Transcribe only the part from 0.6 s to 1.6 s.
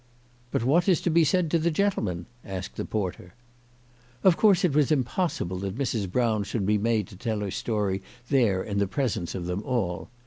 what is to be said to